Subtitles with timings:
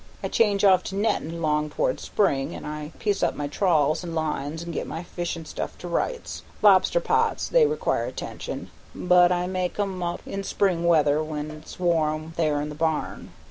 [0.23, 4.15] I change off to nettin' long towards spring, and I piece up my trawls and
[4.15, 6.41] lines and get my fishin' stuff to rights.
[6.63, 11.79] Lobster pots they require attention, but I make 'em up in spring weather when it's
[11.79, 13.29] warm there in the barn.